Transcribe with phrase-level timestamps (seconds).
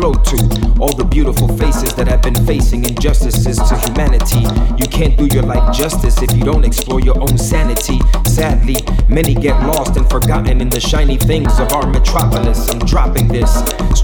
[0.00, 0.36] flow to
[0.80, 4.40] all the beautiful faces that have been facing injustices to humanity.
[4.80, 7.98] You can't do your life justice if you don't explore your own sanity.
[8.26, 8.76] Sadly,
[9.08, 12.70] many get lost and forgotten in the shiny things of our metropolis.
[12.70, 13.52] I'm dropping this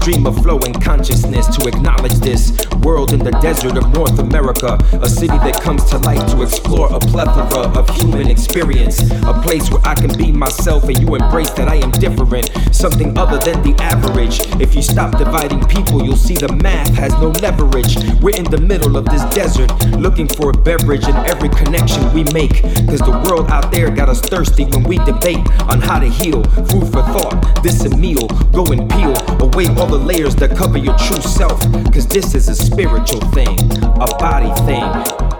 [0.07, 5.09] stream of flowing consciousness to acknowledge this world in the desert of North America, a
[5.09, 9.81] city that comes to light to explore a plethora of human experience, a place where
[9.83, 13.75] I can be myself and you embrace that I am different, something other than the
[13.83, 14.39] average.
[14.61, 17.97] If you stop dividing people, you'll see the math has no leverage.
[18.21, 22.23] We're in the middle of this desert, looking for a beverage in every connection we
[22.31, 26.07] make, cause the world out there got us thirsty when we debate on how to
[26.07, 26.43] heal.
[26.71, 29.11] Food for thought, this a meal, go and peel
[29.43, 31.59] away all the layers that cover your true self,
[31.93, 34.83] cause this is a spiritual thing, a body thing,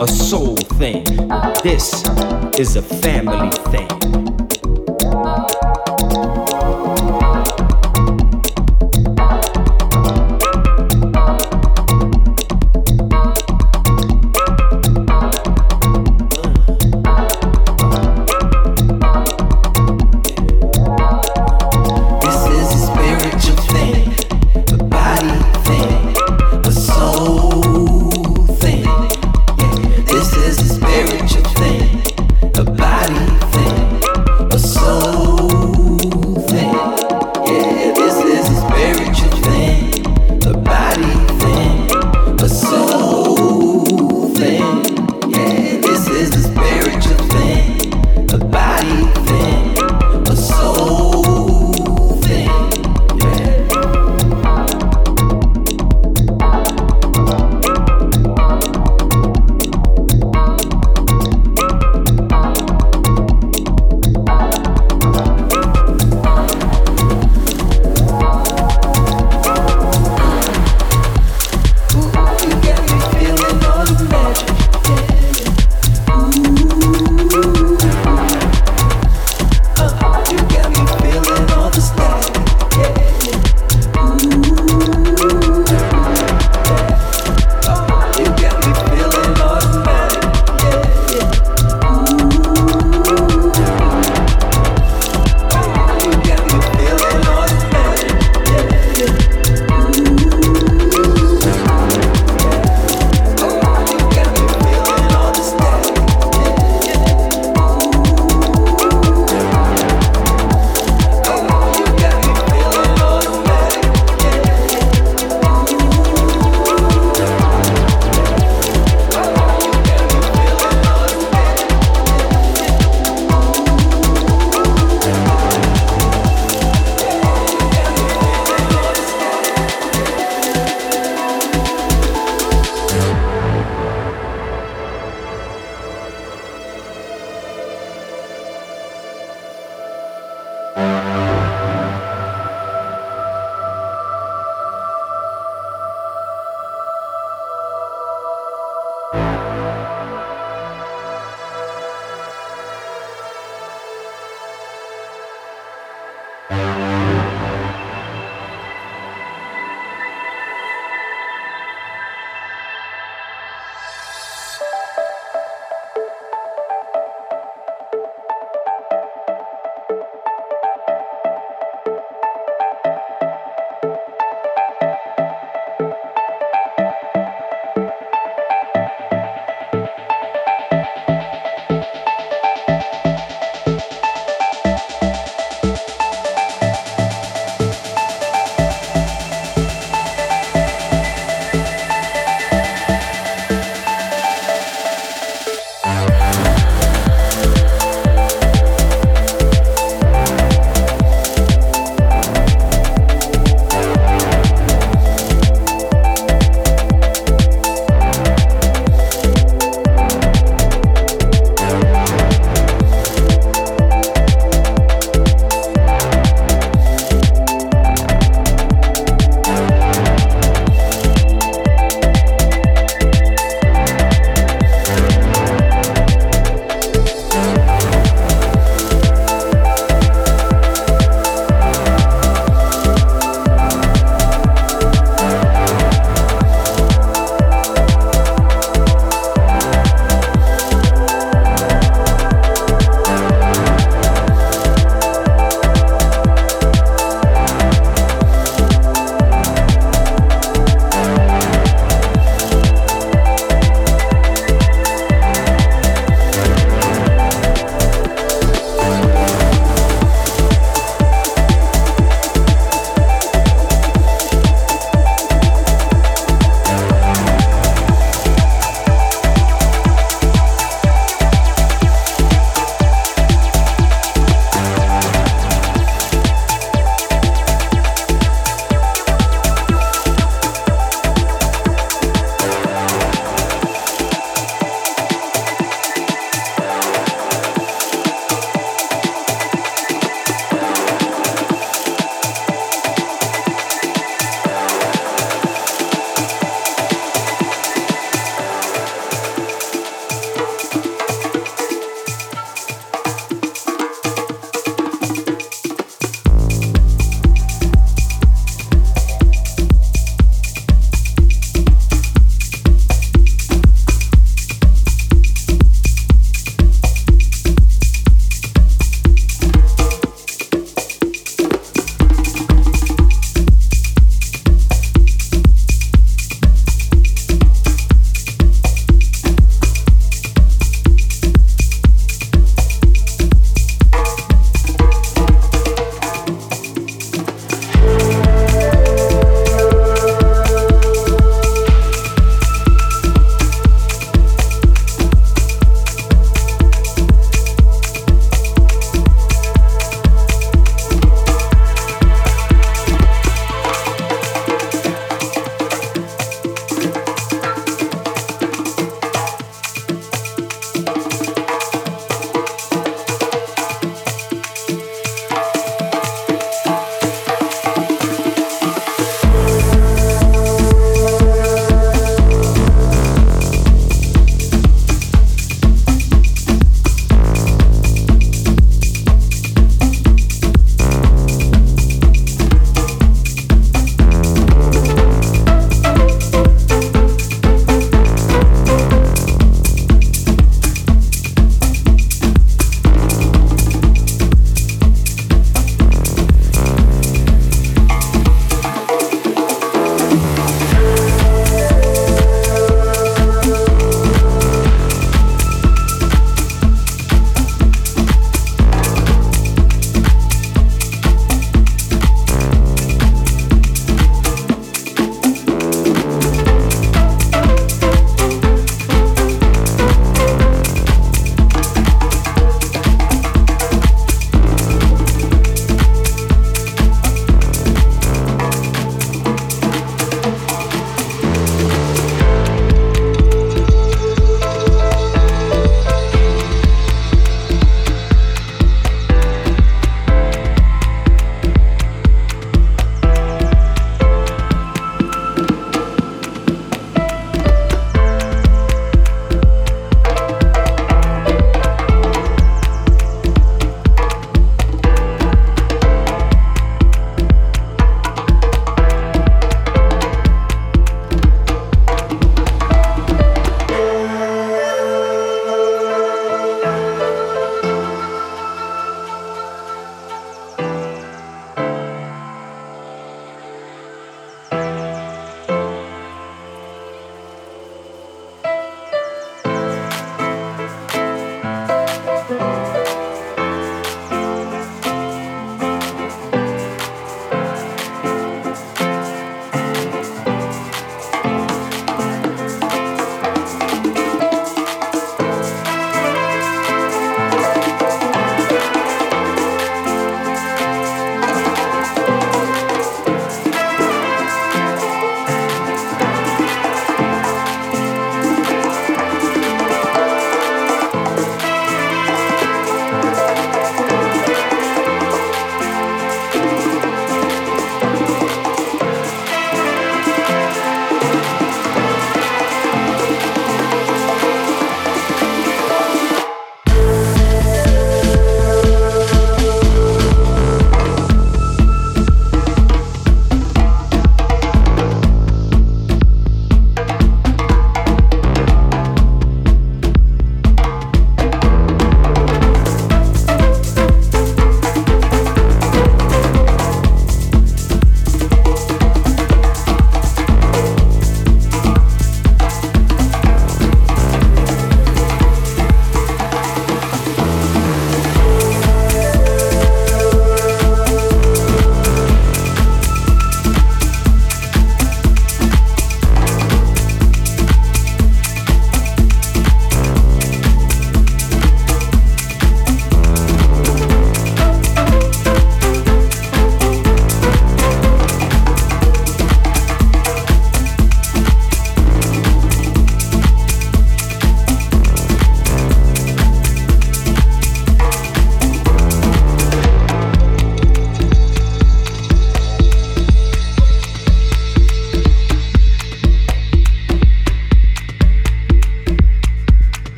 [0.00, 1.04] a soul thing.
[1.62, 2.04] This
[2.58, 4.39] is a family thing.